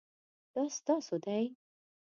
[0.53, 1.43] دا ستاسو دی؟